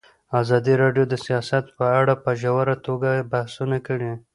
[0.41, 4.11] ازادي راډیو د سیاست په اړه په ژوره توګه بحثونه کړي.